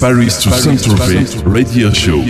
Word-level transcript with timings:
Paris 0.00 0.38
to 0.40 0.52
Saint-Tropez 0.52 1.26
Radio 1.44 1.92
Show. 1.92 2.22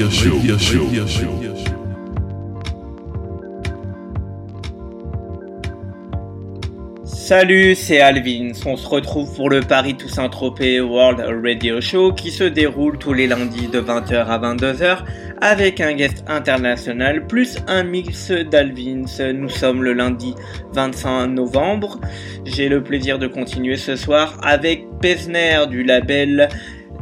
Salut, 7.04 7.74
c'est 7.74 8.00
Alvin. 8.00 8.52
On 8.64 8.78
se 8.78 8.88
retrouve 8.88 9.34
pour 9.34 9.50
le 9.50 9.60
Paris 9.60 9.94
Toussaint 9.98 10.30
Tropez 10.30 10.80
World 10.80 11.22
Radio 11.44 11.82
Show 11.82 12.14
qui 12.14 12.30
se 12.30 12.44
déroule 12.44 12.96
tous 12.96 13.12
les 13.12 13.26
lundis 13.26 13.68
de 13.68 13.82
20h 13.82 14.14
à 14.14 14.38
22h 14.38 15.04
avec 15.42 15.82
un 15.82 15.92
guest 15.92 16.24
international 16.26 17.26
plus 17.26 17.58
un 17.66 17.84
mix 17.84 18.30
d'Alvins. 18.30 19.04
Nous 19.34 19.50
sommes 19.50 19.82
le 19.82 19.92
lundi 19.92 20.34
25 20.72 21.26
novembre. 21.26 22.00
J'ai 22.46 22.70
le 22.70 22.82
plaisir 22.82 23.18
de 23.18 23.26
continuer 23.26 23.76
ce 23.76 23.94
soir 23.94 24.40
avec 24.42 24.86
Pesner 25.02 25.66
du 25.68 25.82
label 25.84 26.48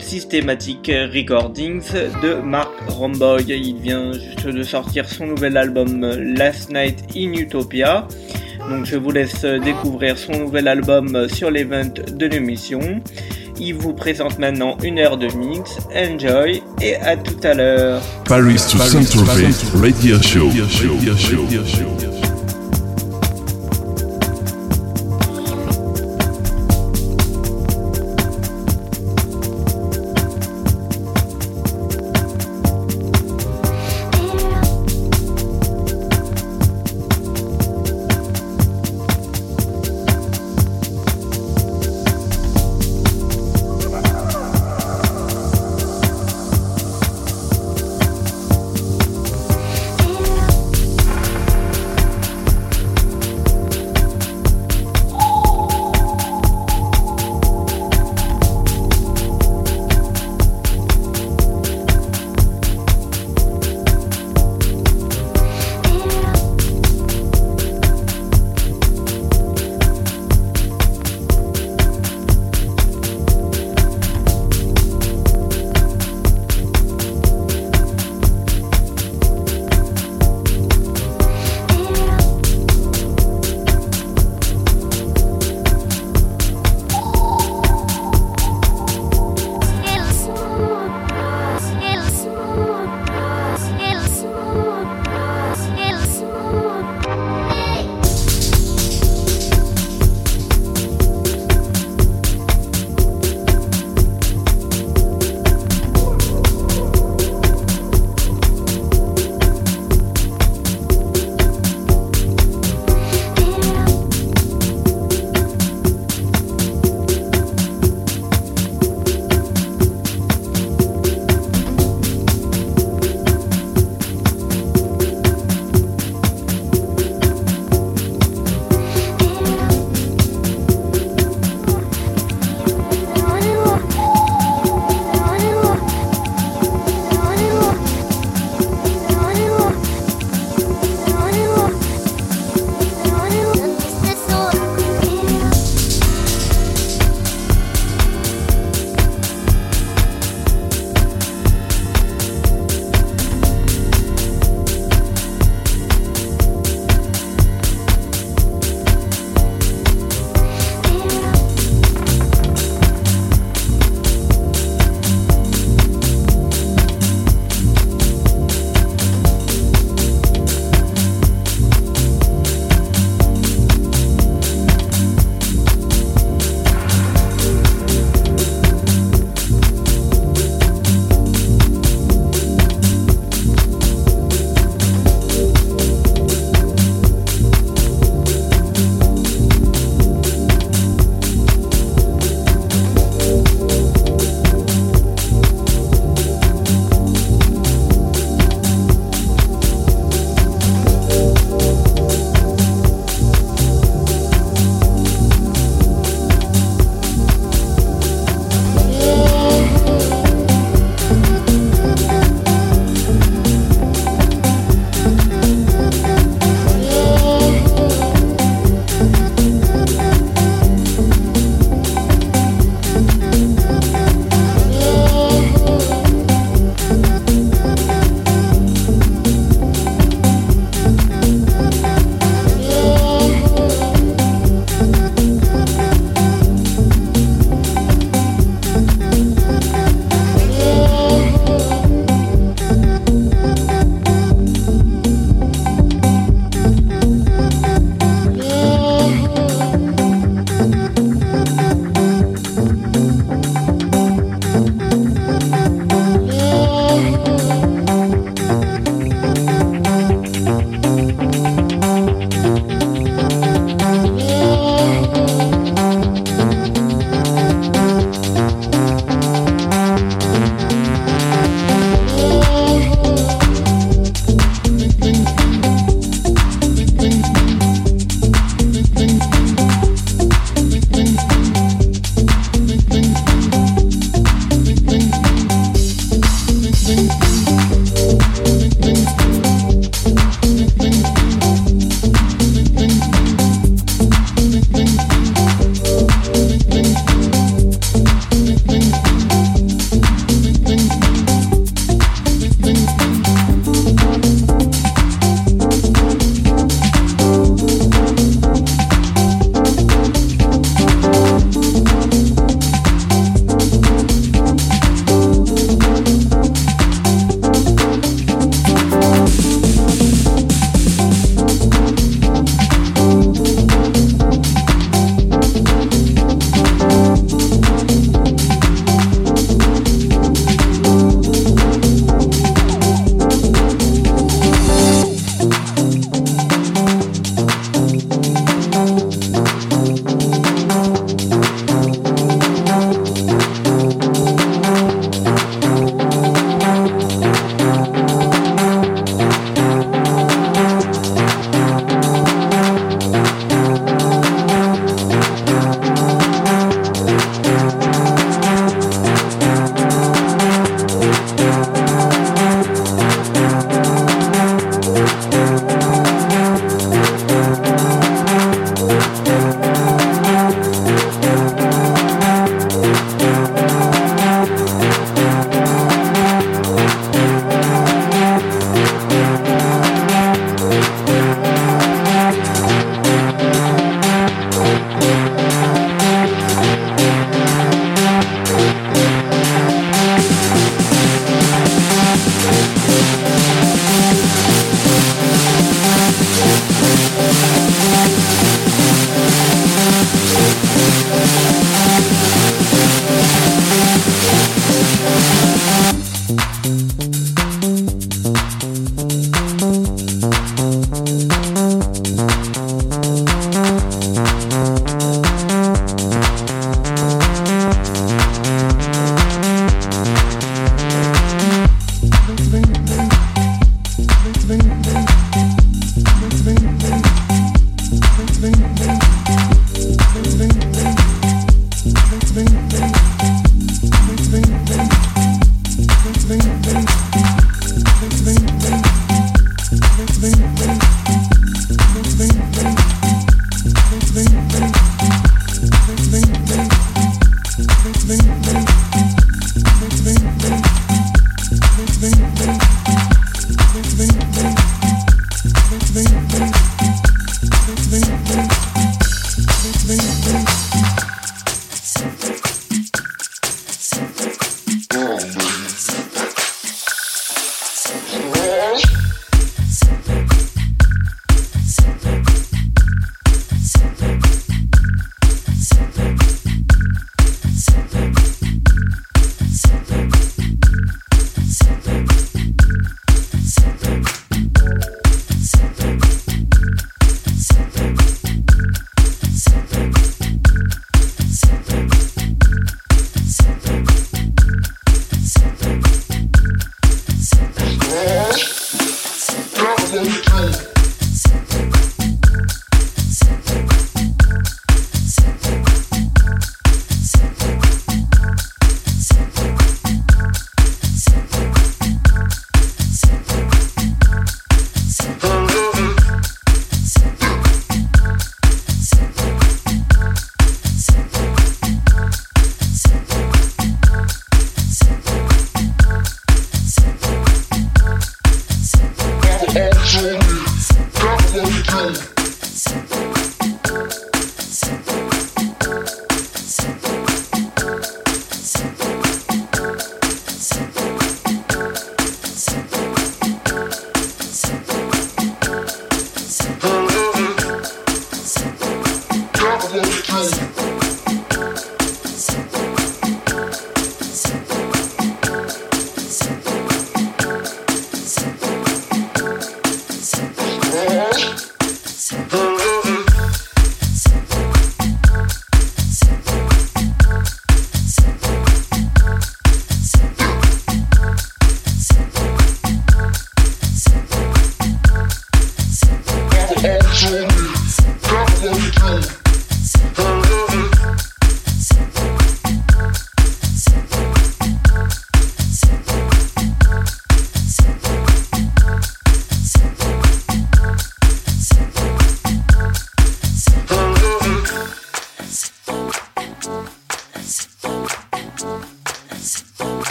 Systematic 0.00 0.90
Recordings 1.12 1.92
de 2.22 2.34
Mark 2.34 2.70
Romboy. 2.88 3.44
Il 3.48 3.76
vient 3.76 4.12
juste 4.12 4.46
de 4.46 4.62
sortir 4.62 5.08
son 5.08 5.26
nouvel 5.26 5.56
album 5.56 6.00
Last 6.36 6.70
Night 6.70 7.04
in 7.16 7.32
Utopia. 7.32 8.06
Donc 8.68 8.84
je 8.84 8.96
vous 8.96 9.10
laisse 9.10 9.44
découvrir 9.44 10.18
son 10.18 10.32
nouvel 10.32 10.68
album 10.68 11.28
sur 11.28 11.50
l'event 11.50 11.92
de 12.12 12.26
l'émission. 12.26 12.80
Il 13.60 13.74
vous 13.74 13.92
présente 13.92 14.38
maintenant 14.38 14.78
une 14.82 14.98
heure 14.98 15.18
de 15.18 15.26
mix. 15.36 15.78
Enjoy 15.94 16.62
et 16.80 16.96
à 16.96 17.16
tout 17.16 17.40
à 17.42 17.54
l'heure. 17.54 18.00
Paris 18.24 18.56
to 18.70 18.78
Saint-Tropez 18.78 19.54
Radio 19.74 20.16
Show. 20.22 20.48
Radio 20.48 20.66
Show. 20.66 21.42
Radio 21.42 21.64
Show. 21.64 22.29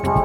Bye. 0.00 0.21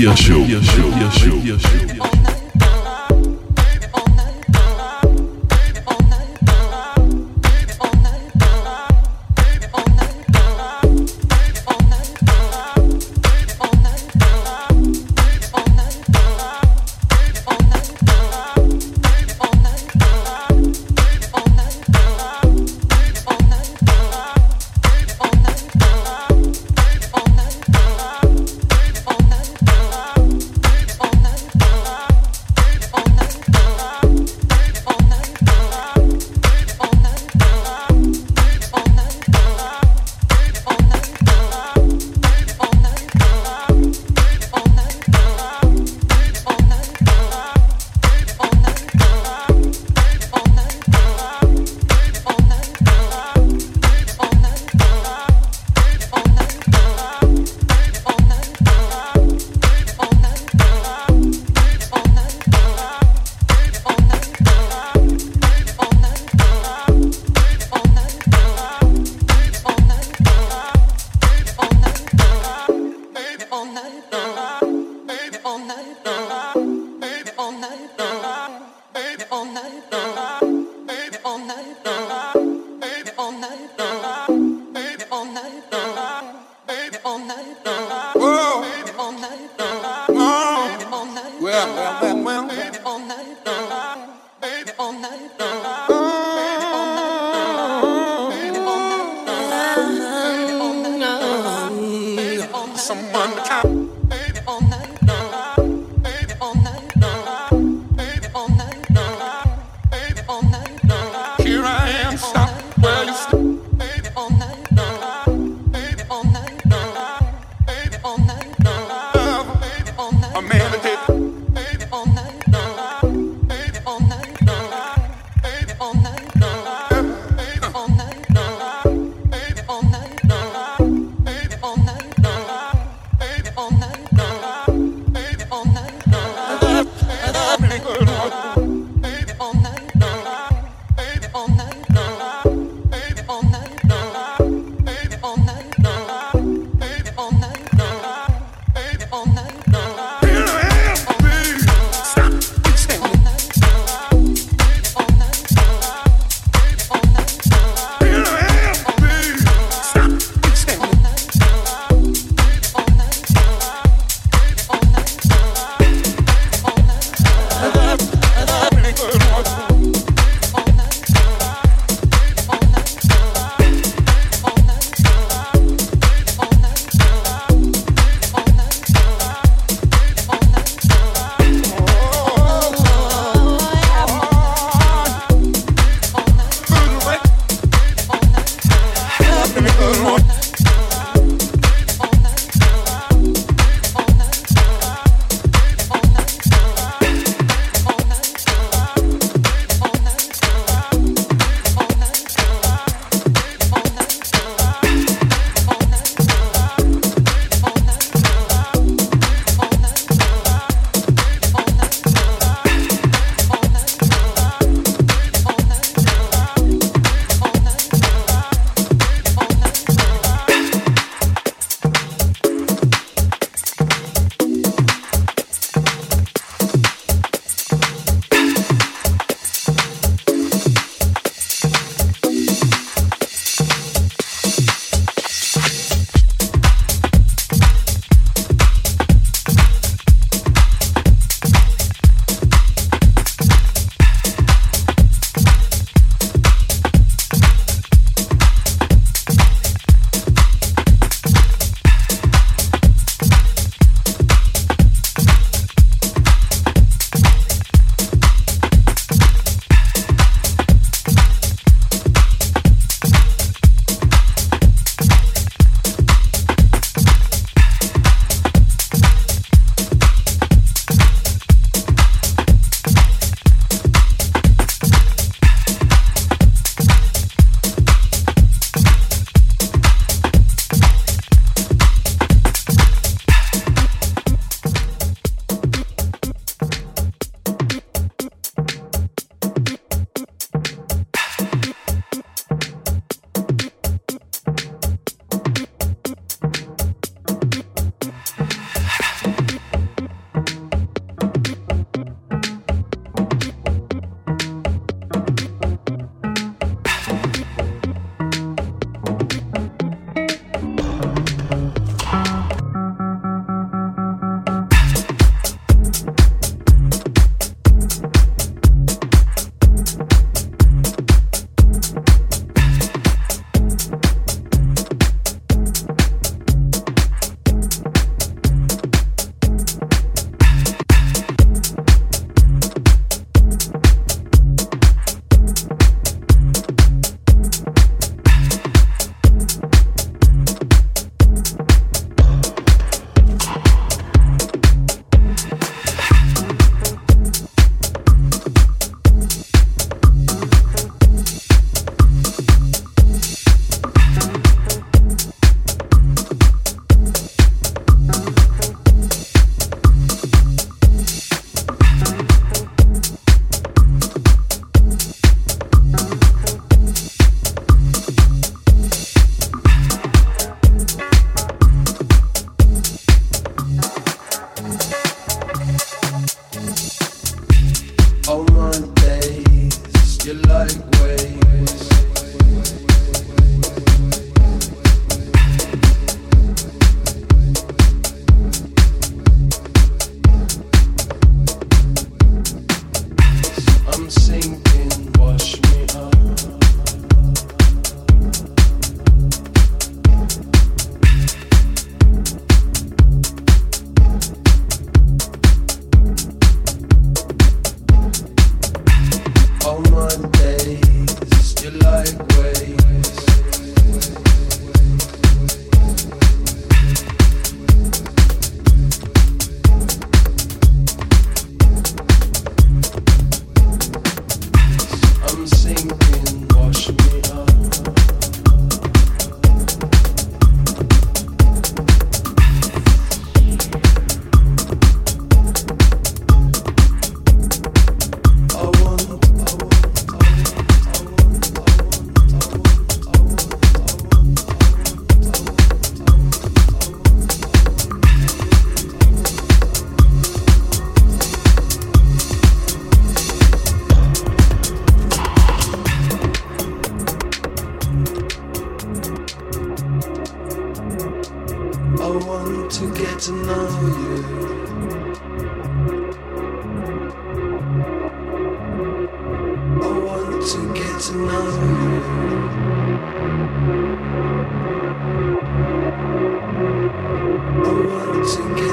Radio 0.00 0.59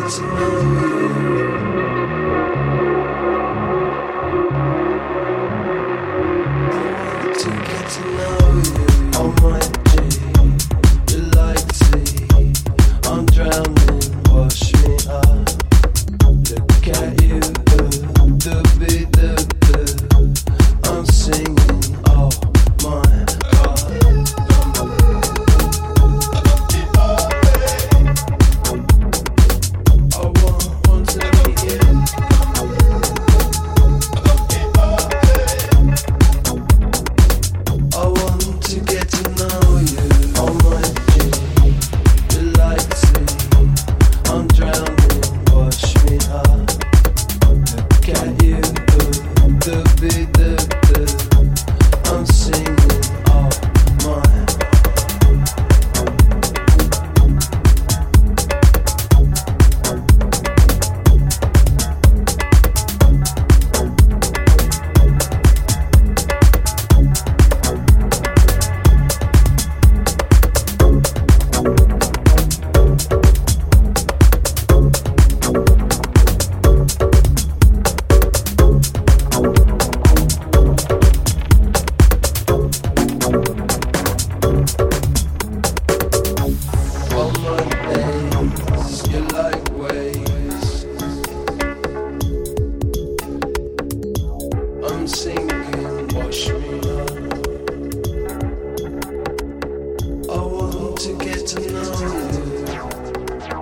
Christmas. 0.07 0.46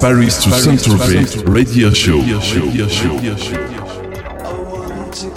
Paris 0.06 0.44
to 0.44 0.52
Saint-Tropez 0.52 1.52
radio 1.52 1.90
show. 1.90 2.20
I 2.20 2.38
want 4.94 5.14
to 5.16 5.30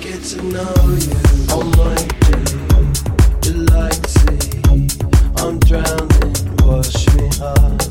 get 0.00 0.22
to 0.22 0.42
know 0.44 0.84
drowning, 5.66 6.34
wash 6.62 7.08
me 7.16 7.26
up. 7.40 7.82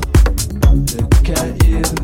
Look 0.94 1.28
at 1.28 1.64
you. 1.66 2.03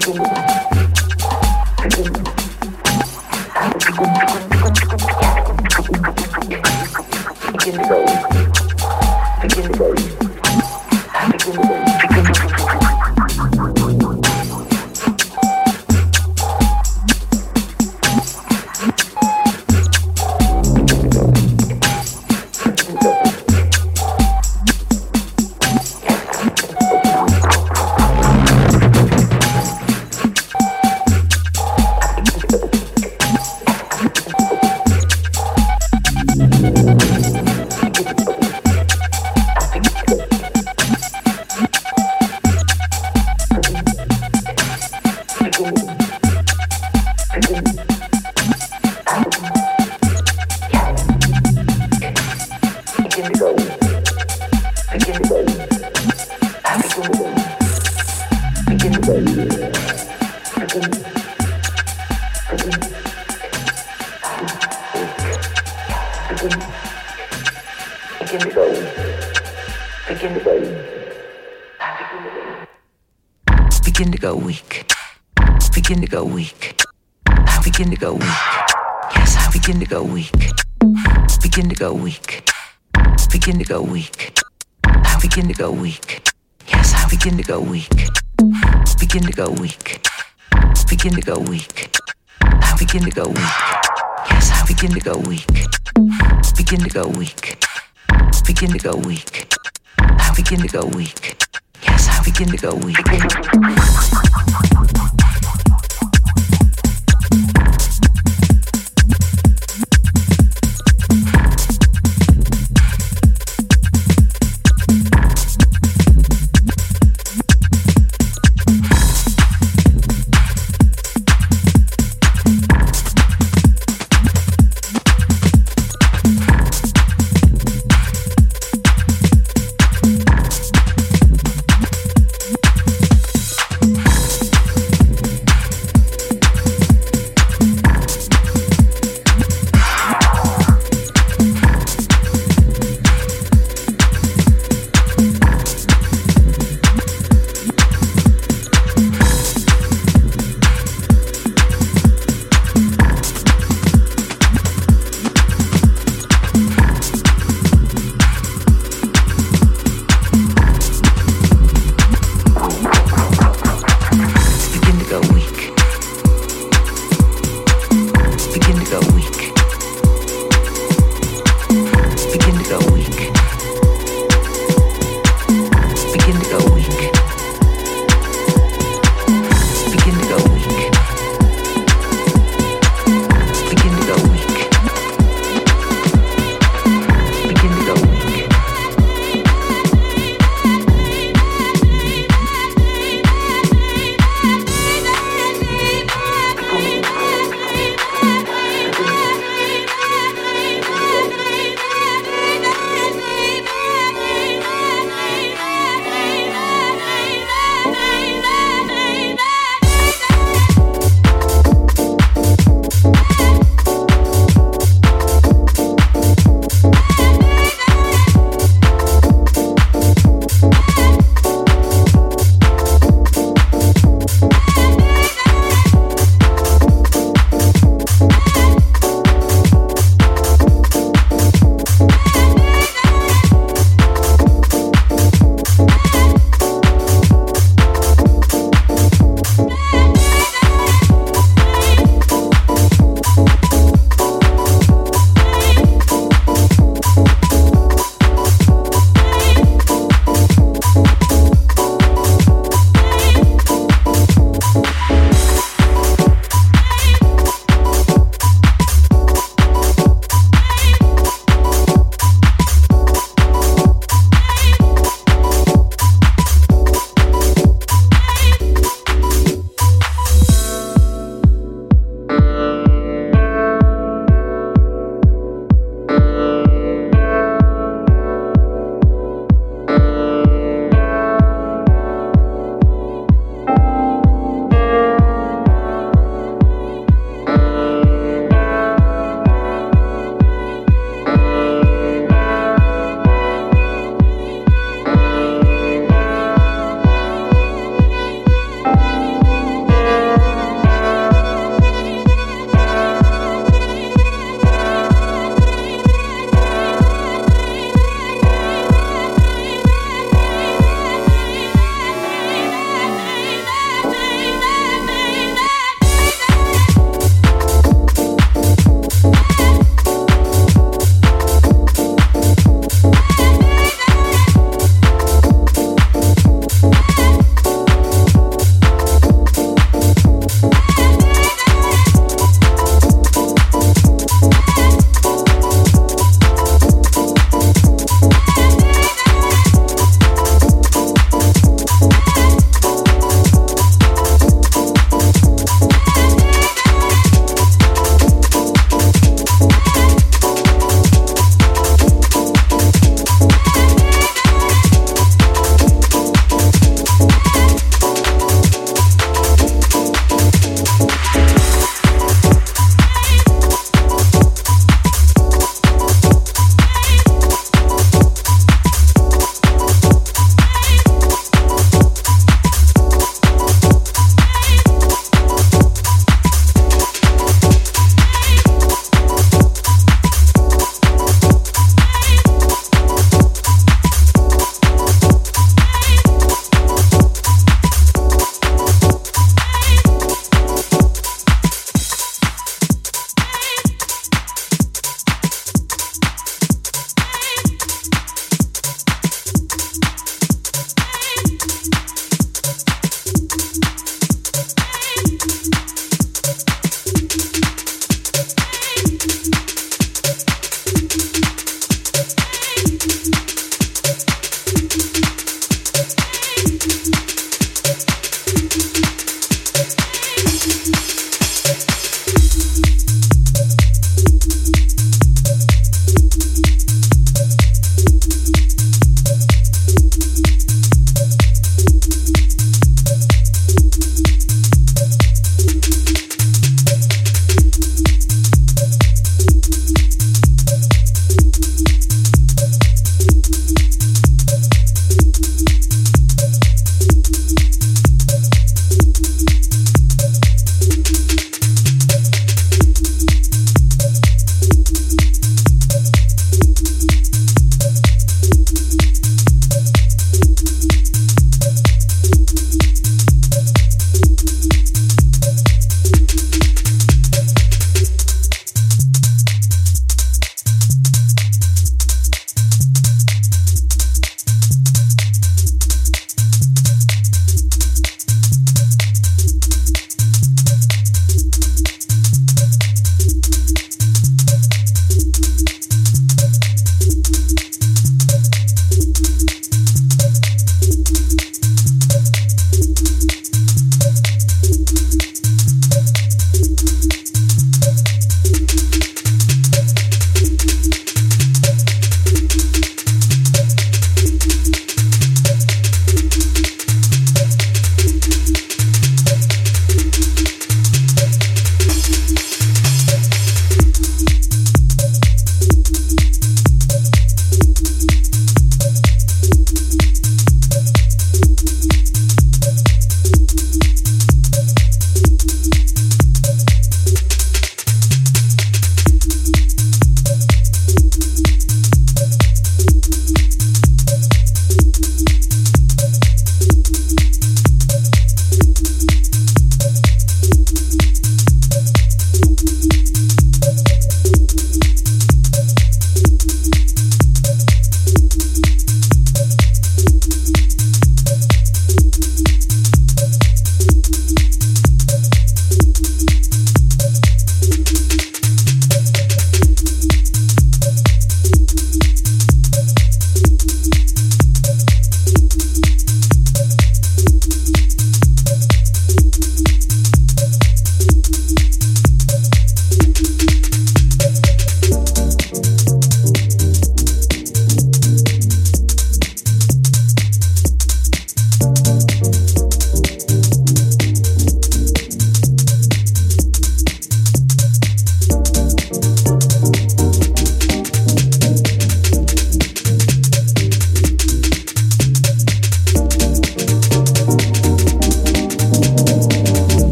I'm 0.00 0.14
gonna 3.96 4.48
go. 4.52 4.57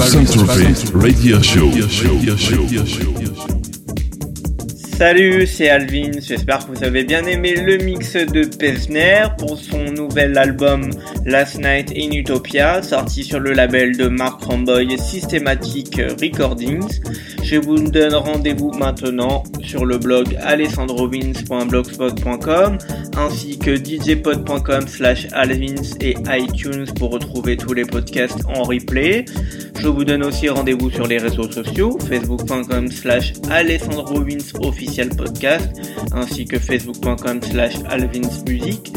Radio 0.00 1.42
Show. 1.42 1.70
Salut, 4.96 5.46
c'est 5.46 5.68
Alvin. 5.68 6.12
J'espère 6.22 6.60
que 6.60 6.68
vous 6.74 6.82
avez 6.84 7.04
bien 7.04 7.26
aimé 7.26 7.54
le 7.54 7.76
mix 7.84 8.14
de 8.14 8.44
Pesner 8.44 9.24
pour 9.38 9.58
son 9.58 9.92
nouvel 9.92 10.38
album 10.38 10.88
Last 11.26 11.58
Night 11.58 11.92
in 11.94 12.12
Utopia, 12.12 12.82
sorti 12.82 13.24
sur 13.24 13.40
le 13.40 13.52
label 13.52 13.94
de 13.94 14.08
Mark 14.08 14.42
Ramboy 14.42 14.98
Systematic 14.98 16.00
Recordings. 16.20 17.02
Je 17.42 17.56
vous 17.56 17.76
donne 17.76 18.14
rendez-vous 18.14 18.70
maintenant 18.72 19.42
sur 19.62 19.84
le 19.84 19.98
blog 19.98 20.34
alessandrovins.blogspot.com 20.40 22.78
ainsi 23.16 23.58
que 23.58 23.76
djpod.com 23.76 24.86
slash 24.86 25.26
alvins 25.32 25.82
et 26.00 26.14
iTunes 26.28 26.86
pour 26.98 27.10
retrouver 27.10 27.56
tous 27.56 27.74
les 27.74 27.84
podcasts 27.84 28.44
en 28.54 28.62
replay. 28.62 29.24
Je 29.80 29.88
vous 29.88 30.04
donne 30.04 30.22
aussi 30.24 30.48
rendez-vous 30.50 30.90
sur 30.90 31.06
les 31.06 31.16
réseaux 31.16 31.50
sociaux, 31.50 31.98
facebook.com 32.06 32.88
slash 32.90 33.32
official 34.60 35.08
podcast 35.08 35.70
ainsi 36.12 36.44
que 36.44 36.58
facebook.com 36.58 37.40
slash 37.42 37.74
alvinsmusic. 37.88 38.92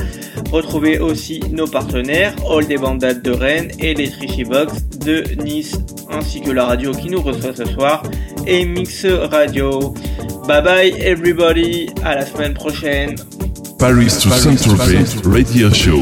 Retrouvez 0.51 0.99
aussi 0.99 1.39
nos 1.51 1.67
partenaires, 1.67 2.35
All 2.51 2.67
des 2.67 2.77
Bandades 2.77 3.21
de 3.21 3.31
Rennes 3.31 3.71
et 3.79 3.93
les 3.93 4.09
Trichy 4.09 4.43
Box 4.43 4.73
de 4.99 5.23
Nice 5.41 5.77
ainsi 6.11 6.41
que 6.41 6.51
la 6.51 6.65
radio 6.65 6.91
qui 6.91 7.09
nous 7.09 7.21
reçoit 7.21 7.55
ce 7.55 7.65
soir 7.65 8.03
et 8.45 8.65
Mix 8.65 9.05
Radio. 9.05 9.93
Bye 10.47 10.63
bye 10.63 10.93
everybody, 10.99 11.87
à 12.03 12.15
la 12.15 12.25
semaine 12.25 12.53
prochaine. 12.53 13.15
Paris 13.79 14.07
to 14.21 14.29
Saint-Tropez 14.29 15.05
Radio 15.23 15.73
Show. 15.73 16.01